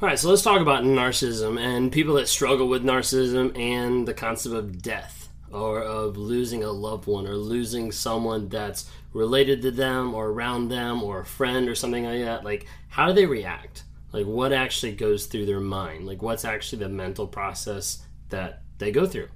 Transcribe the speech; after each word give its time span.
All 0.00 0.06
right, 0.08 0.16
so 0.16 0.28
let's 0.28 0.42
talk 0.42 0.60
about 0.60 0.84
narcissism 0.84 1.58
and 1.58 1.90
people 1.90 2.14
that 2.14 2.28
struggle 2.28 2.68
with 2.68 2.84
narcissism 2.84 3.58
and 3.58 4.06
the 4.06 4.14
concept 4.14 4.54
of 4.54 4.80
death 4.80 5.28
or 5.50 5.82
of 5.82 6.16
losing 6.16 6.62
a 6.62 6.70
loved 6.70 7.08
one 7.08 7.26
or 7.26 7.34
losing 7.34 7.90
someone 7.90 8.48
that's 8.48 8.88
related 9.12 9.60
to 9.62 9.72
them 9.72 10.14
or 10.14 10.28
around 10.28 10.68
them 10.68 11.02
or 11.02 11.18
a 11.18 11.26
friend 11.26 11.68
or 11.68 11.74
something 11.74 12.04
like 12.04 12.20
that. 12.20 12.44
Like, 12.44 12.68
how 12.86 13.08
do 13.08 13.12
they 13.12 13.26
react? 13.26 13.82
Like, 14.12 14.26
what 14.26 14.52
actually 14.52 14.92
goes 14.92 15.26
through 15.26 15.46
their 15.46 15.58
mind? 15.58 16.06
Like, 16.06 16.22
what's 16.22 16.44
actually 16.44 16.78
the 16.78 16.90
mental 16.90 17.26
process 17.26 18.00
that 18.28 18.62
they 18.78 18.92
go 18.92 19.04
through? 19.04 19.30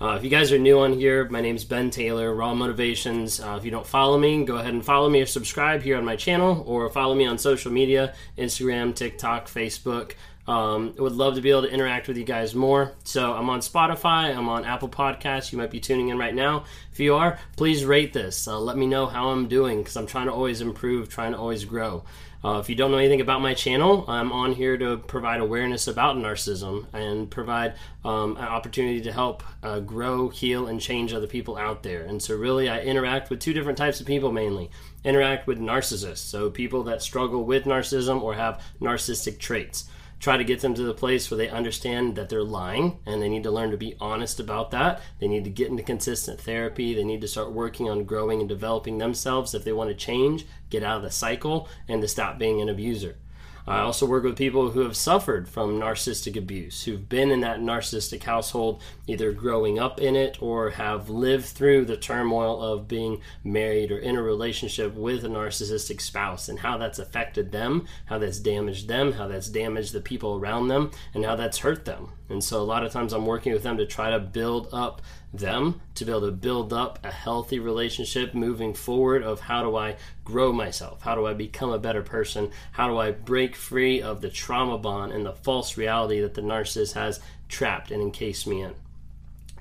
Uh, 0.00 0.16
if 0.16 0.24
you 0.24 0.30
guys 0.30 0.50
are 0.50 0.58
new 0.58 0.80
on 0.80 0.92
here, 0.92 1.28
my 1.28 1.40
name 1.40 1.54
is 1.54 1.64
Ben 1.64 1.88
Taylor, 1.88 2.34
Raw 2.34 2.52
Motivations. 2.52 3.38
Uh, 3.40 3.54
if 3.56 3.64
you 3.64 3.70
don't 3.70 3.86
follow 3.86 4.18
me, 4.18 4.44
go 4.44 4.56
ahead 4.56 4.74
and 4.74 4.84
follow 4.84 5.08
me 5.08 5.22
or 5.22 5.26
subscribe 5.26 5.82
here 5.82 5.96
on 5.96 6.04
my 6.04 6.16
channel 6.16 6.64
or 6.66 6.88
follow 6.90 7.14
me 7.14 7.26
on 7.26 7.38
social 7.38 7.70
media 7.70 8.12
Instagram, 8.36 8.92
TikTok, 8.92 9.46
Facebook. 9.46 10.14
Um, 10.48 10.94
would 10.98 11.12
love 11.12 11.36
to 11.36 11.40
be 11.40 11.50
able 11.50 11.62
to 11.62 11.70
interact 11.70 12.08
with 12.08 12.16
you 12.16 12.24
guys 12.24 12.56
more. 12.56 12.92
So 13.04 13.32
I'm 13.32 13.48
on 13.48 13.60
Spotify, 13.60 14.36
I'm 14.36 14.48
on 14.48 14.64
Apple 14.64 14.88
Podcasts. 14.88 15.52
You 15.52 15.58
might 15.58 15.70
be 15.70 15.80
tuning 15.80 16.08
in 16.08 16.18
right 16.18 16.34
now. 16.34 16.64
If 16.92 16.98
you 16.98 17.14
are, 17.14 17.38
please 17.56 17.84
rate 17.84 18.12
this. 18.12 18.48
Uh, 18.48 18.58
let 18.58 18.76
me 18.76 18.86
know 18.86 19.06
how 19.06 19.28
I'm 19.28 19.46
doing 19.46 19.78
because 19.78 19.96
I'm 19.96 20.08
trying 20.08 20.26
to 20.26 20.32
always 20.32 20.60
improve, 20.60 21.08
trying 21.08 21.32
to 21.32 21.38
always 21.38 21.64
grow. 21.64 22.02
Uh, 22.44 22.58
if 22.58 22.68
you 22.68 22.74
don't 22.74 22.90
know 22.90 22.98
anything 22.98 23.22
about 23.22 23.40
my 23.40 23.54
channel, 23.54 24.04
I'm 24.06 24.30
on 24.30 24.52
here 24.52 24.76
to 24.76 24.98
provide 24.98 25.40
awareness 25.40 25.88
about 25.88 26.16
narcissism 26.16 26.86
and 26.92 27.30
provide 27.30 27.74
um, 28.04 28.36
an 28.36 28.44
opportunity 28.44 29.00
to 29.00 29.12
help 29.12 29.42
uh, 29.62 29.80
grow, 29.80 30.28
heal, 30.28 30.66
and 30.66 30.78
change 30.78 31.14
other 31.14 31.26
people 31.26 31.56
out 31.56 31.82
there. 31.82 32.02
And 32.02 32.22
so, 32.22 32.36
really, 32.36 32.68
I 32.68 32.82
interact 32.82 33.30
with 33.30 33.40
two 33.40 33.54
different 33.54 33.78
types 33.78 33.98
of 33.98 34.06
people 34.06 34.30
mainly. 34.30 34.70
Interact 35.04 35.46
with 35.46 35.58
narcissists, 35.58 36.18
so 36.18 36.50
people 36.50 36.82
that 36.84 37.00
struggle 37.00 37.44
with 37.44 37.64
narcissism 37.64 38.20
or 38.20 38.34
have 38.34 38.62
narcissistic 38.78 39.38
traits 39.38 39.88
try 40.24 40.38
to 40.38 40.42
get 40.42 40.60
them 40.60 40.72
to 40.72 40.82
the 40.82 40.94
place 40.94 41.30
where 41.30 41.36
they 41.36 41.50
understand 41.50 42.16
that 42.16 42.30
they're 42.30 42.42
lying 42.42 42.98
and 43.04 43.20
they 43.20 43.28
need 43.28 43.42
to 43.42 43.50
learn 43.50 43.70
to 43.70 43.76
be 43.76 43.94
honest 44.00 44.40
about 44.40 44.70
that. 44.70 45.02
They 45.18 45.28
need 45.28 45.44
to 45.44 45.50
get 45.50 45.68
into 45.68 45.82
consistent 45.82 46.40
therapy. 46.40 46.94
They 46.94 47.04
need 47.04 47.20
to 47.20 47.28
start 47.28 47.52
working 47.52 47.90
on 47.90 48.04
growing 48.04 48.40
and 48.40 48.48
developing 48.48 48.96
themselves 48.96 49.54
if 49.54 49.64
they 49.64 49.72
want 49.72 49.90
to 49.90 49.94
change, 49.94 50.46
get 50.70 50.82
out 50.82 50.96
of 50.96 51.02
the 51.02 51.10
cycle, 51.10 51.68
and 51.88 52.00
to 52.00 52.08
stop 52.08 52.38
being 52.38 52.62
an 52.62 52.70
abuser. 52.70 53.18
I 53.66 53.80
also 53.80 54.04
work 54.04 54.24
with 54.24 54.36
people 54.36 54.70
who 54.70 54.80
have 54.80 54.96
suffered 54.96 55.48
from 55.48 55.80
narcissistic 55.80 56.36
abuse, 56.36 56.84
who've 56.84 57.08
been 57.08 57.30
in 57.30 57.40
that 57.40 57.60
narcissistic 57.60 58.24
household, 58.24 58.82
either 59.06 59.32
growing 59.32 59.78
up 59.78 60.00
in 60.00 60.16
it 60.16 60.36
or 60.42 60.70
have 60.70 61.08
lived 61.08 61.46
through 61.46 61.86
the 61.86 61.96
turmoil 61.96 62.60
of 62.60 62.88
being 62.88 63.20
married 63.42 63.90
or 63.90 63.98
in 63.98 64.16
a 64.16 64.22
relationship 64.22 64.94
with 64.94 65.24
a 65.24 65.28
narcissistic 65.28 66.00
spouse 66.02 66.48
and 66.48 66.58
how 66.58 66.76
that's 66.76 66.98
affected 66.98 67.52
them, 67.52 67.86
how 68.06 68.18
that's 68.18 68.38
damaged 68.38 68.86
them, 68.86 69.12
how 69.12 69.26
that's 69.28 69.48
damaged 69.48 69.94
the 69.94 70.00
people 70.00 70.36
around 70.36 70.68
them, 70.68 70.90
and 71.14 71.24
how 71.24 71.34
that's 71.34 71.58
hurt 71.58 71.86
them. 71.86 72.10
And 72.28 72.44
so 72.44 72.60
a 72.60 72.64
lot 72.64 72.84
of 72.84 72.92
times 72.92 73.12
I'm 73.12 73.26
working 73.26 73.52
with 73.52 73.62
them 73.62 73.78
to 73.78 73.86
try 73.86 74.10
to 74.10 74.18
build 74.18 74.68
up 74.72 75.00
them 75.32 75.80
to 75.94 76.04
be 76.04 76.12
able 76.12 76.22
to 76.22 76.32
build 76.32 76.72
up 76.72 76.98
a 77.02 77.10
healthy 77.10 77.58
relationship 77.58 78.34
moving 78.34 78.72
forward 78.72 79.22
of 79.22 79.40
how 79.40 79.62
do 79.62 79.76
I 79.76 79.96
grow 80.24 80.52
myself? 80.52 81.02
How 81.02 81.14
do 81.14 81.26
I 81.26 81.34
become 81.34 81.70
a 81.70 81.78
better 81.78 82.02
person? 82.02 82.50
How 82.72 82.88
do 82.88 82.98
I 82.98 83.10
break 83.10 83.54
free 83.54 84.02
of 84.02 84.20
the 84.20 84.30
trauma 84.30 84.78
bond 84.78 85.12
and 85.12 85.24
the 85.24 85.32
false 85.32 85.76
reality 85.76 86.20
that 86.20 86.34
the 86.34 86.42
narcissist 86.42 86.94
has 86.94 87.20
trapped 87.48 87.90
and 87.90 88.02
encased 88.02 88.46
me 88.46 88.62
in? 88.62 88.74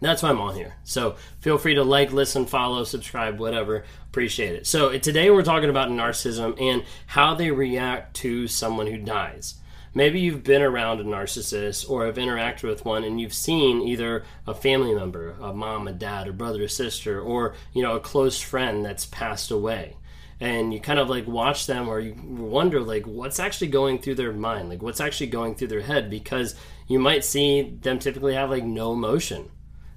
That's 0.02 0.22
why 0.22 0.30
I'm 0.30 0.42
on 0.42 0.56
here. 0.56 0.76
So 0.84 1.16
feel 1.40 1.58
free 1.58 1.76
to 1.76 1.84
like, 1.84 2.12
listen, 2.12 2.46
follow, 2.46 2.84
subscribe, 2.84 3.40
whatever. 3.40 3.86
Appreciate 4.10 4.56
it. 4.56 4.68
So 4.68 4.98
today 4.98 5.30
we're 5.30 5.44
talking 5.44 5.70
about 5.70 5.90
narcissism 5.90 6.60
and 6.62 6.84
how 7.08 7.36
they 7.36 7.52
react 7.52 8.16
to 8.18 8.48
someone 8.48 8.88
who 8.88 8.98
dies. 8.98 9.56
Maybe 9.96 10.20
you've 10.20 10.44
been 10.44 10.64
around 10.64 11.00
a 11.00 11.04
narcissist 11.04 11.90
or 11.90 12.06
have 12.06 12.16
interacted 12.16 12.64
with 12.64 12.84
one 12.84 13.04
and 13.04 13.22
you've 13.22 13.34
seen 13.34 13.82
either 13.82 14.26
a 14.48 14.54
family 14.54 14.94
member, 14.94 15.36
a 15.40 15.54
mom, 15.54 15.88
a 15.88 15.94
dad, 15.94 16.28
a 16.28 16.34
brother, 16.34 16.64
a 16.64 16.70
sister, 16.70 17.22
or 17.22 17.56
you 17.74 17.84
know, 17.84 17.96
a 17.96 18.00
close 18.00 18.42
friend 18.42 18.84
that's 18.84 19.06
passed 19.06 19.52
away. 19.52 19.96
And 20.40 20.74
you 20.74 20.80
kind 20.80 21.00
of 21.00 21.10
like 21.10 21.28
watch 21.28 21.68
them 21.68 21.88
or 21.88 22.00
you 22.00 22.16
wonder 22.16 22.80
like 22.82 23.06
what's 23.06 23.40
actually 23.40 23.68
going 23.68 24.00
through 24.00 24.16
their 24.16 24.34
mind, 24.34 24.70
like 24.70 24.82
what's 24.82 25.02
actually 25.02 25.28
going 25.28 25.56
through 25.56 25.68
their 25.68 25.82
head 25.82 26.10
because 26.10 26.56
you 26.88 27.00
might 27.00 27.24
see 27.24 27.62
them 27.62 28.00
typically 28.00 28.34
have 28.34 28.50
like 28.50 28.64
no 28.64 28.94
emotion 28.94 29.50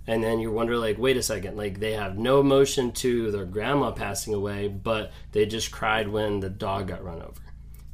and 0.07 0.23
then 0.23 0.39
you 0.39 0.53
wonder 0.53 0.79
like 0.79 0.99
wait 0.99 1.17
a 1.17 1.23
second 1.23 1.57
like 1.57 1.81
they 1.81 1.95
have 1.95 2.17
no 2.17 2.39
emotion 2.39 2.93
to 2.93 3.33
their 3.33 3.45
grandma 3.45 3.91
passing 3.91 4.33
away 4.33 4.69
but 4.69 5.11
they 5.33 5.45
just 5.45 5.73
cried 5.73 6.07
when 6.07 6.39
the 6.39 6.49
dog 6.49 6.87
got 6.87 7.03
run 7.03 7.21
over 7.21 7.47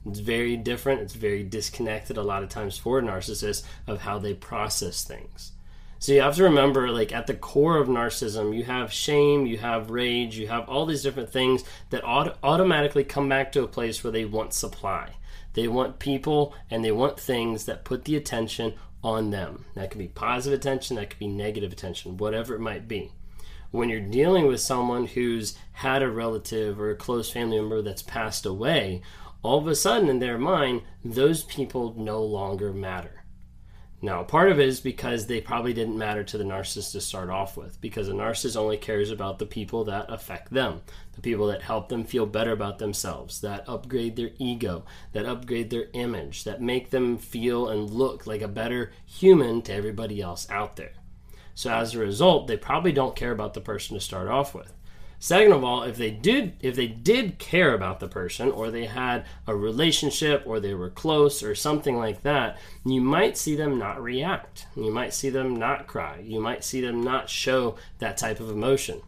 it's 0.07 0.19
very 0.19 0.57
different. 0.57 1.01
It's 1.01 1.15
very 1.15 1.43
disconnected 1.43 2.17
a 2.17 2.23
lot 2.23 2.43
of 2.43 2.49
times 2.49 2.77
for 2.77 3.01
narcissists 3.01 3.63
of 3.87 4.01
how 4.01 4.19
they 4.19 4.35
process 4.35 5.05
things. 5.05 5.53
So 6.03 6.11
you 6.11 6.21
have 6.23 6.35
to 6.35 6.43
remember, 6.43 6.91
like 6.91 7.13
at 7.13 7.29
the 7.29 7.35
core 7.35 7.79
of 7.79 7.87
narcissism, 7.87 8.57
you 8.57 8.65
have 8.65 8.93
shame, 8.93 9.47
you 9.47 9.59
have 9.59 9.93
rage, 9.93 10.37
you 10.37 10.49
have 10.49 10.69
all 10.69 10.85
these 10.85 11.05
different 11.05 11.31
things 11.31 11.63
that 11.91 12.03
auto- 12.03 12.35
automatically 12.43 13.05
come 13.05 13.29
back 13.29 13.53
to 13.53 13.63
a 13.63 13.69
place 13.69 14.03
where 14.03 14.11
they 14.11 14.25
want 14.25 14.53
supply. 14.53 15.11
They 15.53 15.69
want 15.69 16.01
people 16.01 16.57
and 16.69 16.85
they 16.85 16.91
want 16.91 17.21
things 17.21 17.67
that 17.67 17.85
put 17.85 18.05
the 18.05 18.17
attention 18.17 18.75
on 19.05 19.31
them. 19.31 19.65
That 19.77 19.93
could 19.93 20.01
be 20.01 20.09
positive 20.09 20.59
attention, 20.59 20.97
that 20.97 21.11
could 21.11 21.21
be 21.21 21.29
negative 21.29 21.73
attention, 21.73 22.17
whatever 22.17 22.57
it 22.57 22.61
might 22.61 22.89
be. 22.89 23.13
When 23.71 23.89
you're 23.89 24.01
dealing 24.01 24.49
with 24.49 24.61
someone 24.61 25.07
who's 25.07 25.57
had 25.71 26.03
a 26.03 26.11
relative 26.11 26.81
or 26.81 26.91
a 26.91 26.97
close 26.97 27.31
family 27.31 27.59
member 27.59 27.81
that's 27.81 28.03
passed 28.03 28.45
away, 28.45 29.03
all 29.45 29.59
of 29.59 29.69
a 29.69 29.77
sudden 29.77 30.09
in 30.09 30.19
their 30.19 30.37
mind, 30.37 30.83
those 31.05 31.45
people 31.45 31.95
no 31.97 32.25
longer 32.25 32.73
matter. 32.73 33.22
Now, 34.05 34.25
part 34.25 34.51
of 34.51 34.59
it 34.59 34.69
is 34.69 34.81
because 34.81 35.27
they 35.27 35.41
probably 35.41 35.73
didn't 35.73 35.97
matter 35.97 36.25
to 36.25 36.37
the 36.37 36.43
narcissist 36.43 36.91
to 36.91 37.01
start 37.01 37.31
off 37.31 37.57
with, 37.57 37.81
because 37.81 38.09
a 38.09 38.13
narcissist 38.13 38.57
only 38.57 38.77
cares 38.77 39.13
about 39.13 39.39
the 39.39 39.47
people 39.47 39.85
that 39.85 40.11
affect 40.11 40.53
them, 40.53 40.81
the 41.13 41.21
people 41.21 41.47
that 41.47 41.63
help 41.63 41.89
them 41.89 42.03
feel 42.03 42.27
better 42.27 42.51
about 42.51 42.81
themselves, 42.81 43.41
that 43.43 43.63
upgrade 43.69 44.17
their 44.17 44.33
ego, 44.39 44.85
that 45.13 45.25
upgrade 45.25 45.71
their 45.71 45.87
image, 45.93 46.43
that 46.43 46.61
make 46.61 46.91
them 46.91 47.17
feel 47.17 47.69
and 47.69 47.91
look 47.91 48.27
like 48.27 48.43
a 48.43 48.49
better 48.49 48.91
human 49.07 49.63
to 49.63 49.73
everybody 49.73 50.21
else 50.21 50.51
out 50.51 50.75
there. 50.75 50.95
So, 51.55 51.73
as 51.73 51.95
a 51.95 52.01
result, 52.01 52.49
they 52.49 52.57
probably 52.57 52.93
don't 52.93 53.15
care 53.15 53.31
about 53.31 53.55
the 53.55 53.61
person 53.61 53.95
to 53.95 54.01
start 54.01 54.27
off 54.27 54.53
with. 54.53 54.73
Second 55.23 55.53
of 55.53 55.63
all, 55.63 55.85
if 55.85 55.99
they 55.99 56.11
did 56.11 56.55
if 56.59 56.75
they 56.75 56.89
did 56.89 57.39
care 57.39 57.75
about 57.75 58.01
the 58.01 58.09
person 58.09 58.51
or 58.51 58.73
they 58.73 58.87
had 58.87 59.25
a 59.47 59.55
relationship 59.55 60.43
or 60.45 60.59
they 60.59 60.75
were 60.75 60.91
close 60.91 61.45
or 61.45 61.55
something 61.55 61.97
like 61.97 62.23
that, 62.23 62.59
you 62.85 63.01
might 63.01 63.39
see 63.39 63.55
them 63.55 63.79
not 63.79 64.03
react. 64.03 64.67
You 64.75 64.91
might 64.91 65.15
see 65.15 65.31
them 65.31 65.55
not 65.55 65.87
cry. 65.87 66.19
You 66.25 66.41
might 66.41 66.65
see 66.65 66.81
them 66.81 67.05
not 67.05 67.31
show 67.31 67.77
that 68.01 68.17
type 68.17 68.41
of 68.41 68.51
emotion. 68.51 69.01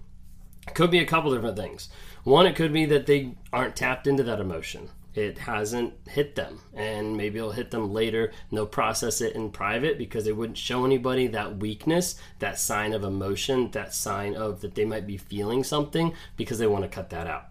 It 0.69 0.75
could 0.77 0.93
be 0.93 1.01
a 1.01 1.05
couple 1.05 1.35
different 1.35 1.57
things. 1.57 1.89
One, 2.23 2.47
it 2.47 2.55
could 2.55 2.73
be 2.73 2.85
that 2.85 3.07
they 3.07 3.35
aren't 3.53 3.75
tapped 3.75 4.07
into 4.07 4.23
that 4.23 4.39
emotion 4.39 4.91
it 5.15 5.39
hasn't 5.39 5.95
hit 6.09 6.35
them. 6.35 6.61
And 6.75 7.17
maybe 7.17 7.39
it'll 7.39 7.53
hit 7.53 7.71
them 7.71 7.93
later. 7.93 8.27
And 8.27 8.57
they'll 8.57 8.67
process 8.67 9.21
it 9.21 9.35
in 9.35 9.51
private 9.51 9.97
because 9.97 10.25
they 10.25 10.33
wouldn't 10.33 10.59
show 10.59 10.85
anybody 10.85 11.27
that 11.29 11.59
weakness 11.59 12.17
that 12.41 12.59
sign 12.59 12.93
of 12.93 13.05
emotion 13.05 13.71
that 13.71 13.95
sign 13.95 14.35
of 14.35 14.61
that 14.61 14.75
they 14.75 14.85
might 14.85 15.07
be 15.07 15.17
feeling 15.17 15.63
something 15.63 16.13
because 16.37 16.59
they 16.59 16.67
want 16.67 16.83
to 16.83 16.89
cut 16.89 17.11
that 17.11 17.27
out. 17.27 17.47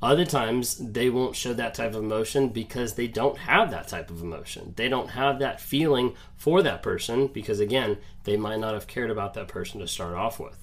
Other 0.00 0.24
times 0.24 0.76
they 0.76 1.10
won't 1.10 1.34
show 1.34 1.52
that 1.54 1.74
type 1.74 1.90
of 1.90 2.04
emotion 2.04 2.50
because 2.50 2.94
they 2.94 3.08
don't 3.08 3.36
have 3.38 3.70
that 3.72 3.88
type 3.88 4.10
of 4.10 4.22
emotion. 4.22 4.72
They 4.76 4.88
don't 4.88 5.10
have 5.10 5.40
that 5.40 5.60
feeling 5.60 6.14
for 6.36 6.62
that 6.62 6.82
person 6.82 7.26
because 7.26 7.58
again 7.60 7.98
they 8.24 8.36
might 8.36 8.60
not 8.60 8.74
have 8.74 8.86
cared 8.86 9.10
about 9.10 9.34
that 9.34 9.48
person 9.48 9.80
to 9.80 9.88
start 9.88 10.14
off 10.14 10.38
with. 10.38 10.56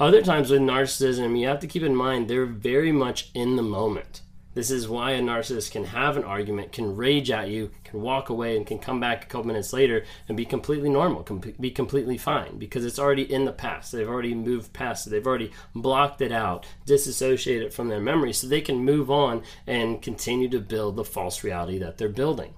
Other 0.00 0.22
times 0.22 0.50
with 0.50 0.62
narcissism 0.62 1.38
you 1.38 1.46
have 1.46 1.60
to 1.60 1.66
keep 1.66 1.82
in 1.82 1.94
mind 1.94 2.26
they're 2.26 2.46
very 2.46 2.90
much 2.90 3.30
in 3.34 3.56
the 3.56 3.62
moment 3.62 4.22
this 4.54 4.70
is 4.70 4.88
why 4.88 5.12
a 5.12 5.20
narcissist 5.20 5.70
can 5.70 5.84
have 5.84 6.16
an 6.16 6.24
argument, 6.24 6.72
can 6.72 6.94
rage 6.94 7.30
at 7.30 7.48
you, 7.48 7.70
can 7.84 8.02
walk 8.02 8.28
away, 8.28 8.56
and 8.56 8.66
can 8.66 8.78
come 8.78 9.00
back 9.00 9.24
a 9.24 9.26
couple 9.26 9.46
minutes 9.46 9.72
later 9.72 10.04
and 10.28 10.36
be 10.36 10.44
completely 10.44 10.90
normal, 10.90 11.22
com- 11.22 11.40
be 11.58 11.70
completely 11.70 12.18
fine 12.18 12.58
because 12.58 12.84
it's 12.84 12.98
already 12.98 13.30
in 13.32 13.46
the 13.46 13.52
past. 13.52 13.92
They've 13.92 14.08
already 14.08 14.34
moved 14.34 14.72
past 14.72 15.06
it. 15.06 15.10
They've 15.10 15.26
already 15.26 15.52
blocked 15.74 16.20
it 16.20 16.32
out, 16.32 16.66
disassociated 16.84 17.68
it 17.68 17.72
from 17.72 17.88
their 17.88 18.00
memory, 18.00 18.32
so 18.32 18.46
they 18.46 18.60
can 18.60 18.84
move 18.84 19.10
on 19.10 19.42
and 19.66 20.02
continue 20.02 20.48
to 20.50 20.60
build 20.60 20.96
the 20.96 21.04
false 21.04 21.42
reality 21.42 21.78
that 21.78 21.96
they're 21.96 22.08
building. 22.08 22.54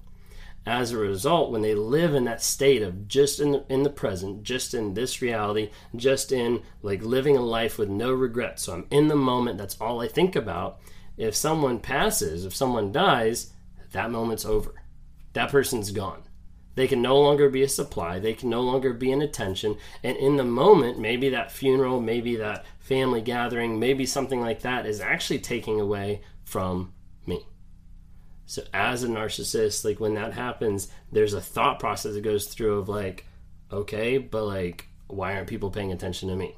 As 0.67 0.93
a 0.93 0.99
result, 0.99 1.53
when 1.53 1.61
they 1.61 1.75
live 1.75 2.15
in 2.15 2.25
that 2.25 2.43
state 2.43 2.83
of 2.83 3.07
just 3.07 3.39
in 3.39 3.53
the, 3.53 3.65
in 3.69 3.83
the 3.83 3.91
present, 3.91 4.45
just 4.45 4.73
in 4.73 4.95
this 4.95 5.21
reality, 5.21 5.71
just 5.95 6.33
in 6.33 6.63
like 6.83 7.03
living 7.03 7.37
a 7.37 7.43
life 7.43 7.77
with 7.79 7.91
no 7.91 8.13
regrets, 8.13 8.63
so 8.63 8.73
I'm 8.73 8.87
in 8.91 9.09
the 9.09 9.15
moment, 9.15 9.59
that's 9.59 9.79
all 9.79 10.01
I 10.01 10.09
think 10.09 10.35
about 10.35 10.81
if 11.17 11.35
someone 11.35 11.79
passes, 11.79 12.45
if 12.45 12.55
someone 12.55 12.93
dies, 12.93 13.53
that 13.93 14.11
moment's 14.11 14.45
over. 14.45 14.75
That 15.33 15.51
person's 15.51 15.91
gone. 15.91 16.23
They 16.75 16.89
can 16.89 17.03
no 17.03 17.21
longer 17.21 17.49
be 17.49 17.63
a 17.63 17.69
supply. 17.69 18.19
They 18.19 18.35
can 18.35 18.51
no 18.51 18.61
longer 18.61 18.93
be 18.93 19.13
an 19.13 19.23
attention. 19.23 19.77
And 20.03 20.17
in 20.17 20.37
the 20.37 20.45
moment, 20.45 20.99
maybe 20.99 21.29
that 21.31 21.53
funeral, 21.53 22.01
maybe 22.01 22.37
that 22.37 22.65
family 22.81 23.21
gathering, 23.21 23.79
maybe 23.79 24.07
something 24.07 24.41
like 24.41 24.63
that 24.63 24.87
is 24.87 25.01
actually 25.01 25.39
taking 25.39 25.81
away 25.81 26.23
from 26.45 26.93
me. 27.27 27.47
So 28.47 28.63
as 28.75 29.05
a 29.05 29.09
narcissist, 29.09 29.85
like 29.85 30.01
when 30.01 30.15
that 30.15 30.33
happens, 30.33 30.89
there's 31.13 31.35
a 31.35 31.41
thought 31.41 31.79
process 31.79 32.15
that 32.15 32.23
goes 32.23 32.49
through 32.49 32.79
of 32.79 32.89
like, 32.89 33.25
okay, 33.73 34.19
but 34.19 34.45
like, 34.45 34.89
why 35.07 35.37
aren't 35.37 35.49
people 35.49 35.71
paying 35.71 35.93
attention 35.93 36.29
to 36.29 36.37
me? 36.37 36.57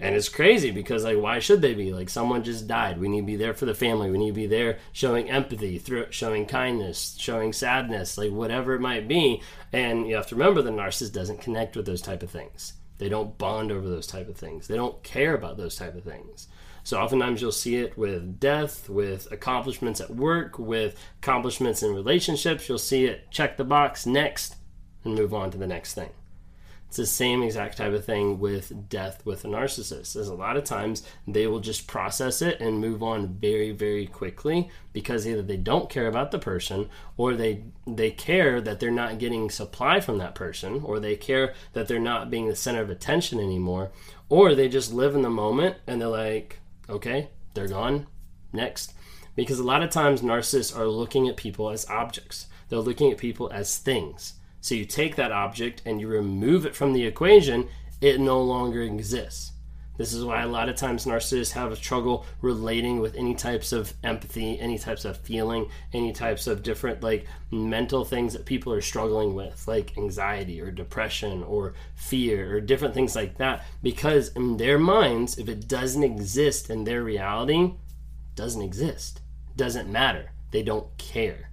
And 0.00 0.14
it's 0.14 0.28
crazy 0.28 0.70
because 0.70 1.04
like 1.04 1.18
why 1.18 1.40
should 1.40 1.60
they 1.60 1.74
be? 1.74 1.92
Like 1.92 2.08
someone 2.08 2.44
just 2.44 2.68
died. 2.68 3.00
We 3.00 3.08
need 3.08 3.22
to 3.22 3.26
be 3.26 3.36
there 3.36 3.54
for 3.54 3.66
the 3.66 3.74
family. 3.74 4.10
We 4.10 4.18
need 4.18 4.30
to 4.30 4.34
be 4.34 4.46
there 4.46 4.78
showing 4.92 5.28
empathy, 5.28 5.78
through 5.78 6.06
showing 6.10 6.46
kindness, 6.46 7.16
showing 7.18 7.52
sadness, 7.52 8.16
like 8.16 8.30
whatever 8.30 8.74
it 8.74 8.80
might 8.80 9.08
be. 9.08 9.42
And 9.72 10.06
you 10.06 10.14
have 10.14 10.28
to 10.28 10.36
remember 10.36 10.62
the 10.62 10.70
narcissist 10.70 11.12
doesn't 11.12 11.40
connect 11.40 11.76
with 11.76 11.86
those 11.86 12.02
type 12.02 12.22
of 12.22 12.30
things. 12.30 12.74
They 12.98 13.08
don't 13.08 13.38
bond 13.38 13.72
over 13.72 13.88
those 13.88 14.06
type 14.06 14.28
of 14.28 14.36
things. 14.36 14.66
They 14.66 14.76
don't 14.76 15.02
care 15.02 15.34
about 15.34 15.56
those 15.56 15.76
type 15.76 15.94
of 15.96 16.04
things. 16.04 16.48
So 16.84 16.98
oftentimes 16.98 17.42
you'll 17.42 17.52
see 17.52 17.76
it 17.76 17.98
with 17.98 18.40
death, 18.40 18.88
with 18.88 19.30
accomplishments 19.30 20.00
at 20.00 20.10
work, 20.10 20.58
with 20.58 20.96
accomplishments 21.22 21.82
in 21.82 21.94
relationships. 21.94 22.68
You'll 22.68 22.78
see 22.78 23.04
it 23.04 23.30
check 23.30 23.56
the 23.56 23.64
box 23.64 24.06
next 24.06 24.56
and 25.04 25.14
move 25.14 25.34
on 25.34 25.50
to 25.50 25.58
the 25.58 25.66
next 25.66 25.94
thing. 25.94 26.10
It's 26.88 26.96
the 26.96 27.04
same 27.04 27.42
exact 27.42 27.76
type 27.76 27.92
of 27.92 28.06
thing 28.06 28.38
with 28.38 28.88
death 28.88 29.24
with 29.26 29.44
a 29.44 29.48
narcissist. 29.48 30.16
As 30.16 30.28
a 30.28 30.34
lot 30.34 30.56
of 30.56 30.64
times 30.64 31.02
they 31.26 31.46
will 31.46 31.60
just 31.60 31.86
process 31.86 32.40
it 32.40 32.60
and 32.60 32.80
move 32.80 33.02
on 33.02 33.34
very, 33.34 33.72
very 33.72 34.06
quickly 34.06 34.70
because 34.94 35.26
either 35.26 35.42
they 35.42 35.58
don't 35.58 35.90
care 35.90 36.06
about 36.06 36.30
the 36.30 36.38
person 36.38 36.88
or 37.18 37.34
they 37.34 37.64
they 37.86 38.10
care 38.10 38.62
that 38.62 38.80
they're 38.80 38.90
not 38.90 39.18
getting 39.18 39.50
supply 39.50 40.00
from 40.00 40.16
that 40.18 40.34
person 40.34 40.80
or 40.82 40.98
they 40.98 41.14
care 41.14 41.52
that 41.74 41.88
they're 41.88 42.00
not 42.00 42.30
being 42.30 42.48
the 42.48 42.56
center 42.56 42.80
of 42.80 42.88
attention 42.88 43.38
anymore 43.38 43.90
or 44.30 44.54
they 44.54 44.68
just 44.68 44.90
live 44.90 45.14
in 45.14 45.20
the 45.20 45.28
moment 45.28 45.76
and 45.86 46.00
they're 46.00 46.08
like, 46.08 46.58
okay, 46.88 47.28
they're 47.52 47.68
gone. 47.68 48.06
Next. 48.50 48.94
Because 49.36 49.58
a 49.58 49.64
lot 49.64 49.82
of 49.82 49.90
times 49.90 50.22
narcissists 50.22 50.76
are 50.76 50.88
looking 50.88 51.28
at 51.28 51.36
people 51.36 51.68
as 51.68 51.86
objects. 51.90 52.46
They're 52.70 52.78
looking 52.78 53.12
at 53.12 53.18
people 53.18 53.50
as 53.52 53.76
things 53.76 54.37
so 54.68 54.74
you 54.74 54.84
take 54.84 55.16
that 55.16 55.32
object 55.32 55.80
and 55.86 55.98
you 55.98 56.08
remove 56.08 56.66
it 56.66 56.76
from 56.76 56.92
the 56.92 57.06
equation, 57.06 57.68
it 58.02 58.20
no 58.20 58.42
longer 58.42 58.82
exists. 58.82 59.52
This 59.96 60.12
is 60.12 60.22
why 60.22 60.42
a 60.42 60.46
lot 60.46 60.68
of 60.68 60.76
times 60.76 61.06
narcissists 61.06 61.52
have 61.52 61.72
a 61.72 61.76
struggle 61.76 62.26
relating 62.42 63.00
with 63.00 63.16
any 63.16 63.34
types 63.34 63.72
of 63.72 63.94
empathy, 64.04 64.60
any 64.60 64.78
types 64.78 65.06
of 65.06 65.16
feeling, 65.16 65.70
any 65.94 66.12
types 66.12 66.46
of 66.46 66.62
different 66.62 67.02
like 67.02 67.26
mental 67.50 68.04
things 68.04 68.34
that 68.34 68.44
people 68.44 68.72
are 68.74 68.82
struggling 68.82 69.34
with, 69.34 69.66
like 69.66 69.96
anxiety 69.96 70.60
or 70.60 70.70
depression 70.70 71.42
or 71.42 71.72
fear 71.94 72.54
or 72.54 72.60
different 72.60 72.92
things 72.92 73.16
like 73.16 73.38
that. 73.38 73.64
Because 73.82 74.28
in 74.36 74.58
their 74.58 74.78
minds, 74.78 75.38
if 75.38 75.48
it 75.48 75.66
doesn't 75.66 76.04
exist 76.04 76.68
in 76.68 76.84
their 76.84 77.02
reality, 77.02 77.72
doesn't 78.34 78.62
exist. 78.62 79.22
Doesn't 79.56 79.90
matter. 79.90 80.30
They 80.50 80.62
don't 80.62 80.96
care. 80.98 81.48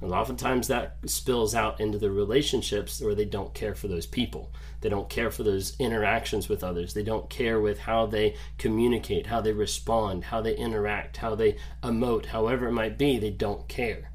And 0.00 0.12
oftentimes 0.12 0.68
that 0.68 0.98
spills 1.06 1.54
out 1.54 1.80
into 1.80 1.98
the 1.98 2.10
relationships 2.10 3.00
where 3.00 3.14
they 3.14 3.24
don't 3.24 3.54
care 3.54 3.74
for 3.74 3.88
those 3.88 4.06
people. 4.06 4.52
They 4.82 4.90
don't 4.90 5.08
care 5.08 5.30
for 5.30 5.42
those 5.42 5.74
interactions 5.78 6.48
with 6.48 6.62
others. 6.62 6.92
They 6.92 7.02
don't 7.02 7.30
care 7.30 7.60
with 7.60 7.78
how 7.78 8.06
they 8.06 8.36
communicate, 8.58 9.26
how 9.26 9.40
they 9.40 9.52
respond, 9.52 10.24
how 10.24 10.42
they 10.42 10.54
interact, 10.54 11.16
how 11.16 11.34
they 11.34 11.56
emote, 11.82 12.26
however 12.26 12.68
it 12.68 12.72
might 12.72 12.98
be, 12.98 13.18
they 13.18 13.30
don't 13.30 13.66
care. 13.68 14.10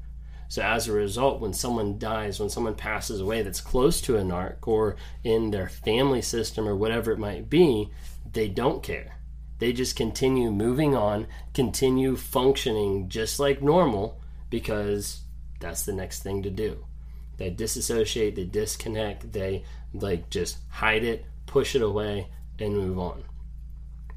So 0.48 0.62
as 0.62 0.86
a 0.86 0.92
result, 0.92 1.40
when 1.40 1.54
someone 1.54 1.98
dies, 1.98 2.38
when 2.38 2.50
someone 2.50 2.74
passes 2.74 3.20
away 3.20 3.42
that's 3.42 3.60
close 3.60 4.02
to 4.02 4.18
a 4.18 4.22
narc 4.22 4.68
or 4.68 4.96
in 5.24 5.50
their 5.50 5.68
family 5.68 6.20
system 6.20 6.68
or 6.68 6.76
whatever 6.76 7.10
it 7.10 7.18
might 7.18 7.48
be, 7.48 7.90
they 8.30 8.48
don't 8.48 8.82
care. 8.82 9.16
They 9.58 9.72
just 9.72 9.96
continue 9.96 10.50
moving 10.50 10.94
on, 10.94 11.26
continue 11.54 12.16
functioning 12.16 13.08
just 13.08 13.40
like 13.40 13.62
normal 13.62 14.20
because 14.50 15.21
that's 15.62 15.84
the 15.84 15.92
next 15.92 16.22
thing 16.22 16.42
to 16.42 16.50
do. 16.50 16.84
They 17.38 17.48
disassociate, 17.48 18.36
they 18.36 18.44
disconnect, 18.44 19.32
they 19.32 19.64
like 19.94 20.28
just 20.28 20.58
hide 20.68 21.04
it, 21.04 21.24
push 21.46 21.74
it 21.74 21.82
away, 21.82 22.28
and 22.58 22.76
move 22.76 22.98
on. 22.98 23.24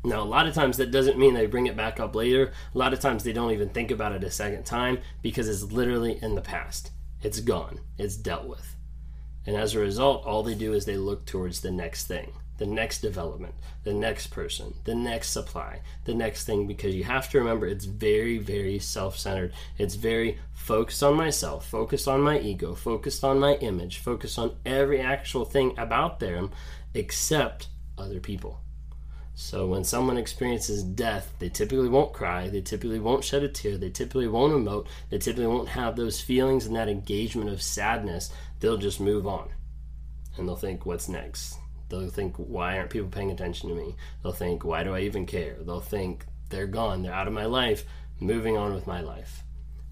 Now, 0.03 0.21
a 0.21 0.25
lot 0.25 0.47
of 0.47 0.53
times 0.53 0.77
that 0.77 0.91
doesn't 0.91 1.17
mean 1.17 1.33
they 1.33 1.47
bring 1.47 1.65
it 1.65 1.77
back 1.77 1.99
up 1.99 2.13
later. 2.13 2.51
A 2.73 2.77
lot 2.77 2.93
of 2.93 2.99
times 2.99 3.23
they 3.23 3.33
don't 3.33 3.51
even 3.51 3.69
think 3.69 3.89
about 3.89 4.11
it 4.11 4.23
a 4.23 4.29
second 4.29 4.65
time 4.65 4.99
because 5.21 5.47
it's 5.47 5.71
literally 5.71 6.19
in 6.21 6.35
the 6.35 6.41
past. 6.41 6.91
It's 7.23 7.39
gone, 7.39 7.79
it's 7.97 8.15
dealt 8.15 8.45
with. 8.45 8.75
And 9.47 9.55
as 9.55 9.73
a 9.73 9.79
result, 9.79 10.25
all 10.25 10.43
they 10.43 10.53
do 10.53 10.73
is 10.73 10.85
they 10.85 10.97
look 10.97 11.25
towards 11.25 11.61
the 11.61 11.71
next 11.71 12.07
thing 12.07 12.33
the 12.57 12.65
next 12.65 13.01
development, 13.01 13.53
the 13.83 13.93
next 13.93 14.27
person, 14.27 14.73
the 14.85 14.95
next 14.95 15.29
supply, 15.29 15.81
the 16.05 16.13
next 16.13 16.45
thing, 16.45 16.67
because 16.67 16.95
you 16.95 17.03
have 17.03 17.29
to 17.29 17.37
remember 17.37 17.67
it's 17.67 17.85
very, 17.85 18.37
very 18.37 18.79
self 18.79 19.17
centered. 19.17 19.53
It's 19.77 19.95
very 19.95 20.39
focused 20.53 21.03
on 21.03 21.15
myself, 21.15 21.67
focused 21.67 22.07
on 22.07 22.21
my 22.21 22.39
ego, 22.39 22.73
focused 22.75 23.23
on 23.23 23.39
my 23.39 23.55
image, 23.55 23.99
focused 23.99 24.39
on 24.39 24.55
every 24.65 25.01
actual 25.01 25.45
thing 25.45 25.73
about 25.77 26.19
them 26.19 26.51
except 26.93 27.67
other 27.97 28.19
people. 28.19 28.61
So 29.37 29.67
when 29.67 29.83
someone 29.83 30.17
experiences 30.17 30.81
death, 30.81 31.33
they 31.39 31.49
typically 31.49 31.89
won't 31.89 32.13
cry, 32.13 32.47
they 32.47 32.61
typically 32.61 32.99
won't 32.99 33.25
shed 33.25 33.43
a 33.43 33.49
tear, 33.49 33.77
they 33.77 33.89
typically 33.89 34.29
won't 34.29 34.53
emote, 34.53 34.87
they 35.09 35.17
typically 35.17 35.47
won't 35.47 35.67
have 35.67 35.97
those 35.97 36.21
feelings 36.21 36.65
and 36.65 36.75
that 36.77 36.87
engagement 36.87 37.49
of 37.49 37.61
sadness. 37.61 38.31
They'll 38.61 38.77
just 38.77 39.01
move 39.01 39.27
on. 39.27 39.49
And 40.37 40.47
they'll 40.47 40.55
think, 40.55 40.85
what's 40.85 41.09
next? 41.09 41.57
They'll 41.89 42.09
think, 42.09 42.35
why 42.37 42.77
aren't 42.77 42.89
people 42.89 43.09
paying 43.09 43.31
attention 43.31 43.69
to 43.69 43.75
me? 43.75 43.95
They'll 44.23 44.31
think, 44.31 44.63
why 44.63 44.83
do 44.83 44.95
I 44.95 45.01
even 45.01 45.25
care? 45.25 45.57
They'll 45.61 45.79
think, 45.79 46.25
they're 46.49 46.67
gone, 46.67 47.01
they're 47.01 47.13
out 47.13 47.27
of 47.27 47.33
my 47.33 47.45
life, 47.45 47.85
moving 48.19 48.57
on 48.57 48.73
with 48.73 48.87
my 48.87 49.01
life. 49.01 49.43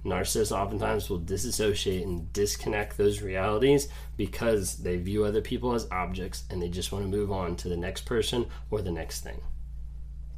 Narcissists 0.06 0.52
oftentimes 0.52 1.10
will 1.10 1.20
disassociate 1.20 2.06
and 2.06 2.32
disconnect 2.34 2.98
those 2.98 3.22
realities 3.22 3.88
because 4.18 4.78
they 4.78 4.98
view 4.98 5.24
other 5.24 5.42
people 5.42 5.74
as 5.74 5.88
objects 5.92 6.44
and 6.50 6.62
they 6.62 6.68
just 6.68 6.92
want 6.92 7.06
to 7.06 7.10
move 7.10 7.32
on 7.32 7.56
to 7.56 7.70
the 7.70 7.78
next 7.78 8.06
person 8.06 8.46
or 8.70 8.82
the 8.82 8.92
next 8.92 9.22
thing. 9.22 9.42